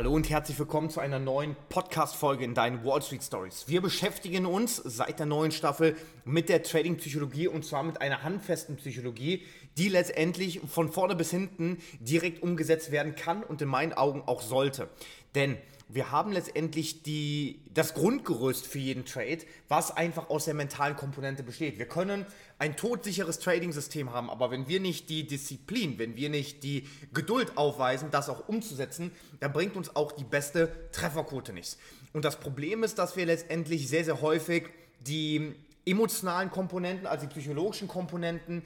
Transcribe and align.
Hallo 0.00 0.14
und 0.14 0.30
herzlich 0.30 0.58
willkommen 0.58 0.88
zu 0.88 0.98
einer 0.98 1.18
neuen 1.18 1.54
Podcast-Folge 1.68 2.42
in 2.42 2.54
deinen 2.54 2.86
Wall 2.86 3.02
Street 3.02 3.22
Stories. 3.22 3.64
Wir 3.66 3.82
beschäftigen 3.82 4.46
uns 4.46 4.76
seit 4.76 5.18
der 5.18 5.26
neuen 5.26 5.52
Staffel 5.52 5.94
mit 6.24 6.48
der 6.48 6.62
Trading-Psychologie 6.62 7.48
und 7.48 7.66
zwar 7.66 7.82
mit 7.82 8.00
einer 8.00 8.22
handfesten 8.22 8.76
Psychologie, 8.76 9.42
die 9.76 9.90
letztendlich 9.90 10.60
von 10.66 10.90
vorne 10.90 11.16
bis 11.16 11.30
hinten 11.30 11.82
direkt 11.98 12.42
umgesetzt 12.42 12.92
werden 12.92 13.14
kann 13.14 13.42
und 13.42 13.60
in 13.60 13.68
meinen 13.68 13.92
Augen 13.92 14.22
auch 14.24 14.40
sollte. 14.40 14.88
Denn 15.34 15.58
wir 15.92 16.10
haben 16.10 16.32
letztendlich 16.32 17.02
die, 17.02 17.60
das 17.74 17.94
Grundgerüst 17.94 18.66
für 18.66 18.78
jeden 18.78 19.04
Trade, 19.04 19.38
was 19.68 19.96
einfach 19.96 20.30
aus 20.30 20.44
der 20.44 20.54
mentalen 20.54 20.96
Komponente 20.96 21.42
besteht. 21.42 21.78
Wir 21.78 21.86
können 21.86 22.26
ein 22.58 22.76
todsicheres 22.76 23.38
Trading-System 23.40 24.12
haben, 24.12 24.30
aber 24.30 24.50
wenn 24.50 24.68
wir 24.68 24.80
nicht 24.80 25.08
die 25.08 25.26
Disziplin, 25.26 25.98
wenn 25.98 26.16
wir 26.16 26.28
nicht 26.30 26.62
die 26.62 26.86
Geduld 27.12 27.56
aufweisen, 27.56 28.10
das 28.10 28.28
auch 28.28 28.48
umzusetzen, 28.48 29.10
dann 29.40 29.52
bringt 29.52 29.76
uns 29.76 29.96
auch 29.96 30.12
die 30.12 30.24
beste 30.24 30.90
Trefferquote 30.92 31.52
nichts. 31.52 31.78
Und 32.12 32.24
das 32.24 32.38
Problem 32.38 32.84
ist, 32.84 32.98
dass 32.98 33.16
wir 33.16 33.26
letztendlich 33.26 33.88
sehr, 33.88 34.04
sehr 34.04 34.20
häufig 34.20 34.68
die 35.00 35.54
emotionalen 35.86 36.50
Komponenten, 36.50 37.06
also 37.06 37.26
die 37.26 37.40
psychologischen 37.40 37.88
Komponenten, 37.88 38.62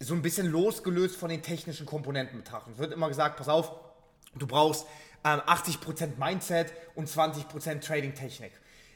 so 0.00 0.14
ein 0.14 0.22
bisschen 0.22 0.46
losgelöst 0.46 1.16
von 1.16 1.28
den 1.28 1.42
technischen 1.42 1.86
Komponenten 1.86 2.38
betrachten. 2.38 2.72
Es 2.72 2.78
wird 2.78 2.92
immer 2.92 3.08
gesagt, 3.08 3.36
pass 3.36 3.48
auf, 3.48 3.72
du 4.36 4.46
brauchst 4.46 4.86
80% 5.24 6.02
ähm, 6.02 6.12
Mindset 6.18 6.72
und 6.94 7.08
20% 7.08 7.80
Trading-Technik. 7.80 8.52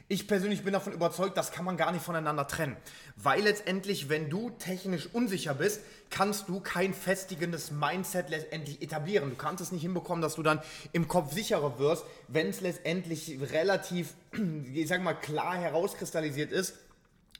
Ich 0.09 0.29
persönlich 0.29 0.63
bin 0.63 0.75
davon 0.75 0.93
überzeugt, 0.93 1.39
das 1.39 1.53
kann 1.53 1.65
man 1.65 1.79
gar 1.79 1.91
nicht 1.91 2.05
voneinander 2.05 2.47
trennen. 2.47 2.77
Weil 3.17 3.45
letztendlich, 3.45 4.11
wenn 4.11 4.29
du 4.29 4.51
technisch 4.51 5.09
unsicher 5.13 5.55
bist, 5.55 5.81
kannst 6.11 6.51
du 6.51 6.61
kein 6.61 6.93
festigendes 6.93 7.71
Mindset 7.71 8.29
letztendlich 8.29 8.83
etablieren. 8.83 9.31
Du 9.31 9.37
kannst 9.37 9.63
es 9.63 9.73
nicht 9.73 9.81
hinbekommen, 9.81 10.21
dass 10.21 10.35
du 10.35 10.43
dann 10.43 10.61
im 10.93 11.09
Kopf 11.09 11.33
sicherer 11.33 11.79
wirst, 11.79 12.05
wenn 12.29 12.49
es 12.49 12.61
letztendlich 12.61 13.39
relativ, 13.41 14.13
ich 14.75 14.89
sag 14.89 15.03
mal, 15.03 15.15
klar 15.15 15.57
herauskristallisiert 15.57 16.53
ist, 16.53 16.75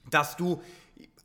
dass 0.09 0.35
du 0.35 0.61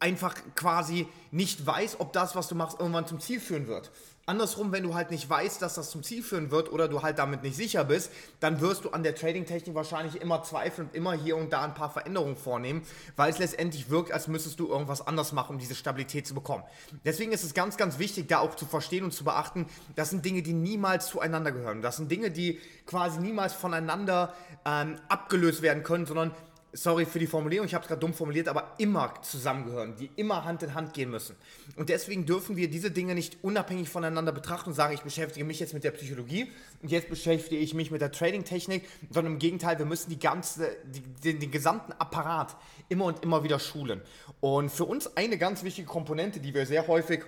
einfach 0.00 0.34
quasi 0.54 1.08
nicht 1.30 1.66
weißt, 1.66 2.00
ob 2.00 2.12
das, 2.12 2.36
was 2.36 2.48
du 2.48 2.54
machst, 2.54 2.78
irgendwann 2.78 3.06
zum 3.06 3.20
Ziel 3.20 3.40
führen 3.40 3.66
wird. 3.66 3.90
Andersrum, 4.28 4.72
wenn 4.72 4.82
du 4.82 4.94
halt 4.94 5.10
nicht 5.10 5.28
weißt, 5.28 5.62
dass 5.62 5.76
das 5.76 5.88
zum 5.88 6.02
Ziel 6.02 6.22
führen 6.22 6.50
wird 6.50 6.70
oder 6.70 6.86
du 6.86 7.00
halt 7.00 7.18
damit 7.18 7.42
nicht 7.42 7.56
sicher 7.56 7.82
bist, 7.84 8.12
dann 8.40 8.60
wirst 8.60 8.84
du 8.84 8.90
an 8.90 9.02
der 9.02 9.14
Trading-Technik 9.14 9.74
wahrscheinlich 9.74 10.20
immer 10.20 10.42
zweifeln 10.42 10.88
und 10.88 10.94
immer 10.94 11.14
hier 11.14 11.34
und 11.34 11.50
da 11.50 11.62
ein 11.62 11.72
paar 11.72 11.88
Veränderungen 11.88 12.36
vornehmen, 12.36 12.82
weil 13.16 13.30
es 13.30 13.38
letztendlich 13.38 13.88
wirkt, 13.88 14.12
als 14.12 14.28
müsstest 14.28 14.60
du 14.60 14.68
irgendwas 14.68 15.06
anders 15.06 15.32
machen, 15.32 15.54
um 15.54 15.58
diese 15.58 15.74
Stabilität 15.74 16.26
zu 16.26 16.34
bekommen. 16.34 16.62
Deswegen 17.06 17.32
ist 17.32 17.42
es 17.42 17.54
ganz, 17.54 17.78
ganz 17.78 17.98
wichtig, 17.98 18.28
da 18.28 18.40
auch 18.40 18.54
zu 18.54 18.66
verstehen 18.66 19.04
und 19.04 19.12
zu 19.12 19.24
beachten, 19.24 19.64
das 19.96 20.10
sind 20.10 20.22
Dinge, 20.26 20.42
die 20.42 20.52
niemals 20.52 21.06
zueinander 21.06 21.50
gehören. 21.50 21.80
Das 21.80 21.96
sind 21.96 22.10
Dinge, 22.10 22.30
die 22.30 22.60
quasi 22.84 23.20
niemals 23.20 23.54
voneinander 23.54 24.34
ähm, 24.66 24.96
abgelöst 25.08 25.62
werden 25.62 25.84
können, 25.84 26.04
sondern 26.04 26.32
sorry 26.72 27.06
für 27.06 27.18
die 27.18 27.26
Formulierung, 27.26 27.66
ich 27.66 27.74
habe 27.74 27.82
es 27.82 27.88
gerade 27.88 28.00
dumm 28.00 28.14
formuliert, 28.14 28.48
aber 28.48 28.74
immer 28.78 29.14
zusammengehören, 29.22 29.96
die 29.96 30.10
immer 30.16 30.44
Hand 30.44 30.62
in 30.62 30.74
Hand 30.74 30.92
gehen 30.92 31.10
müssen. 31.10 31.36
Und 31.76 31.88
deswegen 31.88 32.26
dürfen 32.26 32.56
wir 32.56 32.68
diese 32.68 32.90
Dinge 32.90 33.14
nicht 33.14 33.38
unabhängig 33.42 33.88
voneinander 33.88 34.32
betrachten 34.32 34.70
und 34.70 34.74
sagen, 34.74 34.94
ich 34.94 35.02
beschäftige 35.02 35.44
mich 35.44 35.60
jetzt 35.60 35.74
mit 35.74 35.84
der 35.84 35.92
Psychologie 35.92 36.50
und 36.82 36.90
jetzt 36.90 37.08
beschäftige 37.08 37.60
ich 37.60 37.74
mich 37.74 37.90
mit 37.90 38.00
der 38.00 38.12
Trading-Technik, 38.12 38.86
sondern 39.10 39.34
im 39.34 39.38
Gegenteil, 39.38 39.78
wir 39.78 39.86
müssen 39.86 40.10
die 40.10 40.18
ganze, 40.18 40.76
die, 40.84 41.00
den, 41.00 41.40
den 41.40 41.50
gesamten 41.50 41.92
Apparat 41.92 42.56
immer 42.88 43.06
und 43.06 43.22
immer 43.22 43.44
wieder 43.44 43.58
schulen. 43.58 44.02
Und 44.40 44.70
für 44.70 44.84
uns 44.84 45.16
eine 45.16 45.38
ganz 45.38 45.62
wichtige 45.62 45.86
Komponente, 45.86 46.40
die 46.40 46.54
wir 46.54 46.66
sehr 46.66 46.86
häufig 46.86 47.24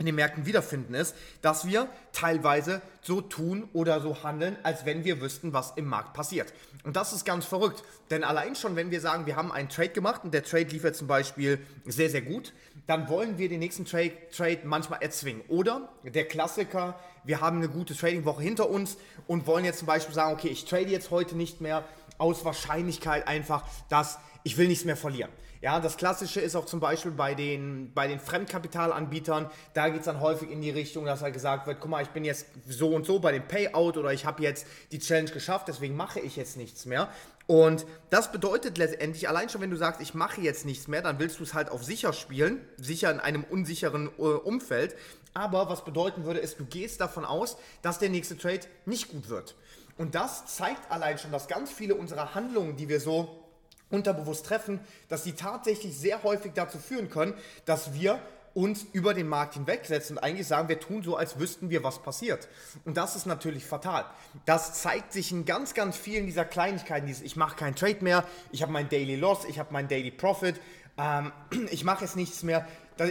in 0.00 0.06
den 0.06 0.14
Märkten 0.14 0.46
wiederfinden, 0.46 0.94
ist, 0.94 1.14
dass 1.42 1.66
wir 1.66 1.86
teilweise 2.12 2.80
so 3.02 3.20
tun 3.20 3.68
oder 3.74 4.00
so 4.00 4.24
handeln, 4.24 4.56
als 4.62 4.86
wenn 4.86 5.04
wir 5.04 5.20
wüssten, 5.20 5.52
was 5.52 5.74
im 5.76 5.84
Markt 5.84 6.14
passiert. 6.14 6.52
Und 6.82 6.96
das 6.96 7.12
ist 7.12 7.24
ganz 7.24 7.44
verrückt, 7.44 7.84
denn 8.10 8.24
allein 8.24 8.56
schon, 8.56 8.76
wenn 8.76 8.90
wir 8.90 9.00
sagen, 9.00 9.26
wir 9.26 9.36
haben 9.36 9.52
einen 9.52 9.68
Trade 9.68 9.90
gemacht 9.90 10.22
und 10.24 10.32
der 10.32 10.42
Trade 10.42 10.64
liefert 10.64 10.96
zum 10.96 11.06
Beispiel 11.06 11.58
sehr, 11.84 12.08
sehr 12.08 12.22
gut, 12.22 12.54
dann 12.86 13.08
wollen 13.08 13.36
wir 13.38 13.48
den 13.48 13.60
nächsten 13.60 13.84
Trade, 13.84 14.12
Trade 14.34 14.60
manchmal 14.64 15.02
erzwingen. 15.02 15.42
Oder 15.48 15.90
der 16.02 16.24
Klassiker, 16.24 16.98
wir 17.22 17.42
haben 17.42 17.58
eine 17.58 17.68
gute 17.68 17.94
Trading-Woche 17.94 18.42
hinter 18.42 18.70
uns 18.70 18.96
und 19.26 19.46
wollen 19.46 19.66
jetzt 19.66 19.78
zum 19.78 19.86
Beispiel 19.86 20.14
sagen, 20.14 20.32
okay, 20.32 20.48
ich 20.48 20.64
trade 20.64 20.88
jetzt 20.88 21.10
heute 21.10 21.36
nicht 21.36 21.60
mehr 21.60 21.84
aus 22.20 22.44
Wahrscheinlichkeit 22.44 23.26
einfach, 23.26 23.64
dass 23.88 24.18
ich 24.44 24.56
will 24.56 24.68
nichts 24.68 24.84
mehr 24.84 24.96
verlieren. 24.96 25.30
Ja, 25.62 25.78
das 25.78 25.98
Klassische 25.98 26.40
ist 26.40 26.56
auch 26.56 26.64
zum 26.64 26.80
Beispiel 26.80 27.10
bei 27.10 27.34
den, 27.34 27.92
bei 27.92 28.08
den 28.08 28.18
Fremdkapitalanbietern, 28.18 29.50
da 29.74 29.90
geht 29.90 30.00
es 30.00 30.06
dann 30.06 30.20
häufig 30.20 30.50
in 30.50 30.62
die 30.62 30.70
Richtung, 30.70 31.04
dass 31.04 31.20
halt 31.20 31.34
gesagt 31.34 31.66
wird, 31.66 31.80
guck 31.80 31.90
mal, 31.90 32.02
ich 32.02 32.08
bin 32.08 32.24
jetzt 32.24 32.46
so 32.66 32.94
und 32.94 33.04
so 33.04 33.18
bei 33.18 33.32
dem 33.32 33.46
Payout 33.46 33.98
oder 33.98 34.10
ich 34.14 34.24
habe 34.24 34.42
jetzt 34.42 34.66
die 34.90 34.98
Challenge 34.98 35.30
geschafft, 35.30 35.68
deswegen 35.68 35.96
mache 35.96 36.20
ich 36.20 36.36
jetzt 36.36 36.56
nichts 36.56 36.86
mehr. 36.86 37.10
Und 37.46 37.84
das 38.08 38.32
bedeutet 38.32 38.78
letztendlich, 38.78 39.28
allein 39.28 39.50
schon 39.50 39.60
wenn 39.60 39.70
du 39.70 39.76
sagst, 39.76 40.00
ich 40.00 40.14
mache 40.14 40.40
jetzt 40.40 40.64
nichts 40.64 40.88
mehr, 40.88 41.02
dann 41.02 41.18
willst 41.18 41.40
du 41.40 41.42
es 41.42 41.52
halt 41.52 41.68
auf 41.68 41.84
sicher 41.84 42.14
spielen, 42.14 42.64
sicher 42.78 43.10
in 43.10 43.20
einem 43.20 43.44
unsicheren 43.44 44.08
äh, 44.18 44.22
Umfeld. 44.22 44.96
Aber 45.34 45.68
was 45.68 45.84
bedeuten 45.84 46.24
würde, 46.24 46.40
ist, 46.40 46.58
du 46.58 46.64
gehst 46.64 47.02
davon 47.02 47.26
aus, 47.26 47.58
dass 47.82 47.98
der 47.98 48.08
nächste 48.08 48.38
Trade 48.38 48.60
nicht 48.86 49.08
gut 49.08 49.28
wird. 49.28 49.56
Und 50.00 50.14
das 50.14 50.46
zeigt 50.46 50.90
allein 50.90 51.18
schon, 51.18 51.30
dass 51.30 51.46
ganz 51.46 51.70
viele 51.70 51.94
unserer 51.94 52.34
Handlungen, 52.34 52.74
die 52.74 52.88
wir 52.88 53.00
so 53.00 53.44
unterbewusst 53.90 54.46
treffen, 54.46 54.80
dass 55.10 55.24
sie 55.24 55.32
tatsächlich 55.32 55.94
sehr 55.94 56.22
häufig 56.22 56.52
dazu 56.54 56.78
führen 56.78 57.10
können, 57.10 57.34
dass 57.66 57.92
wir 57.92 58.18
uns 58.54 58.86
über 58.94 59.12
den 59.12 59.28
Markt 59.28 59.54
hinwegsetzen 59.54 60.16
und 60.16 60.24
eigentlich 60.24 60.46
sagen, 60.46 60.70
wir 60.70 60.80
tun 60.80 61.02
so, 61.02 61.16
als 61.16 61.38
wüssten 61.38 61.68
wir, 61.68 61.84
was 61.84 61.98
passiert. 61.98 62.48
Und 62.86 62.96
das 62.96 63.14
ist 63.14 63.26
natürlich 63.26 63.66
fatal. 63.66 64.06
Das 64.46 64.80
zeigt 64.80 65.12
sich 65.12 65.32
in 65.32 65.44
ganz, 65.44 65.74
ganz 65.74 65.98
vielen 65.98 66.24
dieser 66.24 66.46
Kleinigkeiten. 66.46 67.06
Dieses, 67.06 67.22
ich 67.22 67.36
mache 67.36 67.56
keinen 67.56 67.76
Trade 67.76 67.98
mehr, 68.00 68.24
ich 68.52 68.62
habe 68.62 68.72
mein 68.72 68.88
Daily 68.88 69.16
Loss, 69.16 69.44
ich 69.44 69.58
habe 69.58 69.70
mein 69.70 69.86
Daily 69.86 70.10
Profit, 70.10 70.58
ähm, 70.96 71.30
ich 71.70 71.84
mache 71.84 72.06
jetzt 72.06 72.16
nichts 72.16 72.42
mehr. 72.42 72.66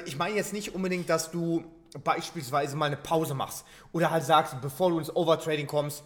Ich 0.08 0.18
meine 0.18 0.36
jetzt 0.36 0.54
nicht 0.54 0.74
unbedingt, 0.74 1.08
dass 1.08 1.30
du 1.30 1.66
beispielsweise 2.04 2.76
mal 2.76 2.88
eine 2.88 2.98
Pause 2.98 3.36
machst 3.36 3.64
oder 3.92 4.10
halt 4.10 4.24
sagst, 4.24 4.60
bevor 4.60 4.90
du 4.90 4.98
ins 4.98 5.16
Overtrading 5.16 5.68
kommst, 5.68 6.04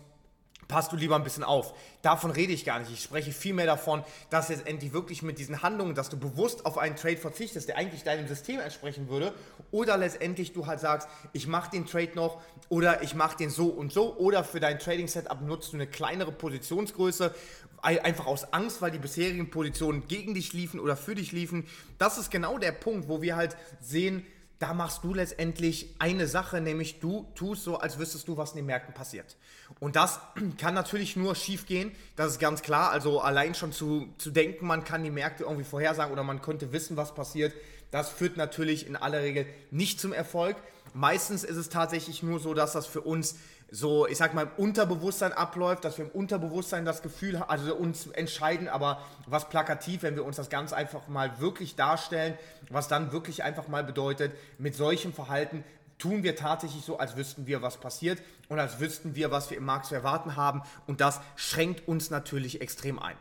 passt 0.68 0.92
du 0.92 0.96
lieber 0.96 1.16
ein 1.16 1.24
bisschen 1.24 1.44
auf. 1.44 1.74
Davon 2.02 2.32
rede 2.32 2.54
ich 2.54 2.66
gar 2.66 2.80
nicht. 2.80 2.92
Ich 2.92 3.04
spreche 3.04 3.32
vielmehr 3.32 3.66
davon, 3.66 4.04
dass 4.30 4.50
jetzt 4.50 4.68
endlich 4.68 4.94
wirklich 4.94 5.22
mit 5.22 5.40
diesen 5.40 5.62
Handlungen, 5.62 5.96
dass 5.96 6.10
du 6.10 6.18
bewusst 6.18 6.66
auf 6.66 6.78
einen 6.78 6.96
Trade 6.96 7.18
verzichtest, 7.18 7.68
der 7.68 7.78
eigentlich 7.78 8.04
deinem 8.04 8.28
System 8.28 8.60
entsprechen 8.60 9.10
würde, 9.10 9.34
oder 9.72 9.98
letztendlich 9.98 10.54
du 10.54 10.68
halt 10.68 10.80
sagst, 10.80 11.08
ich 11.32 11.48
mache 11.48 11.72
den 11.72 11.86
Trade 11.86 12.12
noch 12.16 12.42
oder 12.70 13.02
ich 13.04 13.16
mache 13.16 13.38
den 13.38 13.50
so 13.50 13.68
und 13.68 13.92
so, 13.92 14.16
oder 14.18 14.44
für 14.44 14.60
dein 14.60 14.80
Trading-Setup 14.80 15.42
nutzt 15.42 15.74
du 15.74 15.78
eine 15.78 15.88
kleinere 15.88 16.32
Positionsgröße, 16.32 17.34
einfach 17.82 18.28
aus 18.28 18.54
Angst, 18.54 18.82
weil 18.82 18.92
die 18.92 18.98
bisherigen 18.98 19.50
Positionen 19.50 20.08
gegen 20.08 20.34
dich 20.34 20.54
liefen 20.54 20.80
oder 20.80 20.96
für 20.96 21.16
dich 21.16 21.34
liefen. 21.34 21.68
Das 21.98 22.18
ist 22.18 22.32
genau 22.32 22.58
der 22.58 22.72
Punkt, 22.72 23.10
wo 23.10 23.22
wir 23.22 23.36
halt 23.36 23.58
sehen, 23.82 24.26
da 24.60 24.74
machst 24.74 25.04
du 25.04 25.14
letztendlich 25.14 25.94
eine 26.00 26.28
Sache, 26.28 26.62
nämlich 26.62 27.00
du 27.00 27.28
tust 27.36 27.64
so, 27.64 27.78
als 27.78 28.00
wüsstest 28.00 28.28
du, 28.28 28.38
was 28.38 28.52
in 28.52 28.58
den 28.58 28.66
Märkten 28.66 28.94
passiert. 28.94 29.36
Und 29.80 29.96
das 29.96 30.20
kann 30.58 30.74
natürlich 30.74 31.16
nur 31.16 31.36
schief 31.36 31.66
gehen, 31.66 31.92
das 32.16 32.34
ist 32.34 32.40
ganz 32.40 32.62
klar. 32.62 32.92
Also 32.92 33.20
allein 33.20 33.56
schon 33.56 33.72
zu, 33.72 34.08
zu 34.18 34.32
denken, 34.32 34.66
man 34.66 34.84
kann 34.84 35.04
die 35.04 35.12
Märkte 35.12 35.44
irgendwie 35.44 35.66
vorhersagen 35.66 36.14
oder 36.14 36.24
man 36.24 36.42
könnte 36.42 36.72
wissen, 36.72 36.98
was 36.98 37.14
passiert, 37.14 37.54
das 37.92 38.10
führt 38.10 38.38
natürlich 38.38 38.88
in 38.88 38.96
aller 38.96 39.22
Regel 39.22 39.46
nicht 39.70 40.00
zum 40.00 40.14
Erfolg. 40.14 40.56
Meistens 40.94 41.44
ist 41.44 41.58
es 41.58 41.70
tatsächlich 41.70 42.24
nur 42.24 42.40
so, 42.40 42.54
dass 42.54 42.74
das 42.74 42.88
für 42.88 43.02
uns 43.02 43.36
so, 43.74 44.08
ich 44.08 44.20
sag 44.20 44.36
mal, 44.36 44.44
im 44.44 44.52
Unterbewusstsein 44.58 45.34
abläuft, 45.34 45.84
dass 45.84 45.98
wir 45.98 46.06
im 46.06 46.12
Unterbewusstsein 46.12 46.86
das 46.86 47.02
Gefühl 47.02 47.40
haben, 47.40 47.50
also 47.50 47.74
uns 47.76 48.06
entscheiden, 48.06 48.68
aber 48.68 49.02
was 49.26 49.50
plakativ, 49.50 50.04
wenn 50.04 50.16
wir 50.16 50.24
uns 50.24 50.36
das 50.36 50.52
ganz 50.52 50.74
einfach 50.74 51.08
mal 51.08 51.40
wirklich 51.40 51.76
darstellen, 51.76 52.38
was 52.70 52.88
dann 52.88 53.12
wirklich 53.12 53.44
einfach 53.44 53.68
mal 53.68 53.84
bedeutet, 53.84 54.32
mit 54.60 54.76
solchem 54.76 55.12
Verhalten 55.12 55.64
tun 55.98 56.22
wir 56.22 56.36
tatsächlich 56.36 56.86
so, 56.86 57.00
als 57.00 57.18
wüssten 57.18 57.48
wir, 57.48 57.64
was 57.64 57.78
passiert 57.78 58.22
und 58.48 58.60
als 58.60 58.80
wüssten 58.80 59.16
wir, 59.16 59.32
was 59.32 59.50
wir 59.50 59.58
im 59.58 59.66
Markt 59.66 59.88
zu 59.88 59.96
erwarten 59.96 60.36
haben 60.36 60.62
und 60.86 61.02
das 61.02 61.20
schränkt 61.36 61.88
uns 61.88 62.12
natürlich 62.12 62.62
extrem 62.62 63.00
ein. 63.00 63.16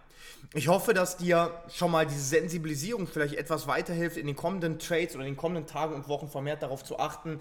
Ich 0.53 0.69
hoffe, 0.69 0.93
dass 0.93 1.17
dir 1.17 1.50
schon 1.73 1.91
mal 1.91 2.06
diese 2.06 2.21
Sensibilisierung 2.21 3.06
vielleicht 3.06 3.37
etwas 3.37 3.67
weiterhilft, 3.67 4.19
in 4.19 4.27
den 4.27 4.37
kommenden 4.37 4.79
Trades 4.79 5.15
oder 5.15 5.25
in 5.25 5.32
den 5.32 5.37
kommenden 5.38 5.67
Tagen 5.67 5.94
und 5.94 6.09
Wochen 6.09 6.29
vermehrt 6.29 6.62
darauf 6.62 6.85
zu 6.85 6.99
achten, 6.99 7.41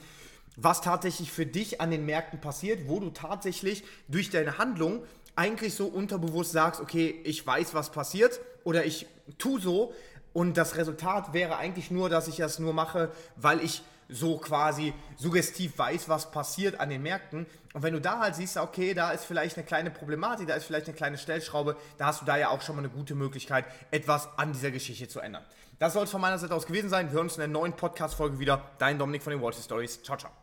was 0.55 0.81
tatsächlich 0.81 1.31
für 1.31 1.45
dich 1.45 1.81
an 1.81 1.91
den 1.91 2.05
Märkten 2.05 2.39
passiert, 2.39 2.87
wo 2.87 2.99
du 2.99 3.09
tatsächlich 3.09 3.83
durch 4.07 4.29
deine 4.29 4.57
Handlung 4.57 5.03
eigentlich 5.35 5.75
so 5.75 5.87
unterbewusst 5.87 6.51
sagst, 6.51 6.81
okay, 6.81 7.19
ich 7.23 7.45
weiß, 7.45 7.73
was 7.73 7.91
passiert 7.91 8.39
oder 8.63 8.85
ich 8.85 9.07
tue 9.37 9.59
so 9.59 9.93
und 10.33 10.57
das 10.57 10.75
Resultat 10.75 11.33
wäre 11.33 11.57
eigentlich 11.57 11.91
nur, 11.91 12.09
dass 12.09 12.27
ich 12.27 12.37
das 12.37 12.59
nur 12.59 12.73
mache, 12.73 13.11
weil 13.35 13.61
ich 13.61 13.81
so 14.11 14.37
quasi 14.37 14.93
suggestiv 15.15 15.77
weiß, 15.77 16.09
was 16.09 16.31
passiert 16.31 16.79
an 16.79 16.89
den 16.89 17.01
Märkten. 17.01 17.45
Und 17.73 17.83
wenn 17.83 17.93
du 17.93 18.01
da 18.01 18.19
halt 18.19 18.35
siehst, 18.35 18.57
okay, 18.57 18.93
da 18.93 19.11
ist 19.11 19.23
vielleicht 19.23 19.57
eine 19.57 19.65
kleine 19.65 19.89
Problematik, 19.89 20.47
da 20.47 20.55
ist 20.55 20.65
vielleicht 20.65 20.87
eine 20.87 20.95
kleine 20.95 21.17
Stellschraube, 21.17 21.77
da 21.97 22.07
hast 22.07 22.21
du 22.21 22.25
da 22.25 22.37
ja 22.37 22.49
auch 22.49 22.61
schon 22.61 22.75
mal 22.75 22.81
eine 22.81 22.89
gute 22.89 23.15
Möglichkeit, 23.15 23.65
etwas 23.89 24.27
an 24.37 24.51
dieser 24.51 24.71
Geschichte 24.71 25.07
zu 25.07 25.21
ändern. 25.21 25.43
Das 25.79 25.93
soll 25.93 26.03
es 26.03 26.11
von 26.11 26.21
meiner 26.21 26.37
Seite 26.37 26.53
aus 26.53 26.67
gewesen 26.67 26.89
sein. 26.89 27.07
Wir 27.07 27.13
hören 27.13 27.27
uns 27.27 27.35
in 27.35 27.39
der 27.39 27.47
neuen 27.47 27.73
Podcast-Folge 27.73 28.37
wieder. 28.37 28.69
Dein 28.77 28.99
Dominik 28.99 29.23
von 29.23 29.31
den 29.31 29.41
Wall 29.41 29.53
Street 29.53 29.65
Stories. 29.65 30.03
Ciao, 30.03 30.17
ciao. 30.17 30.40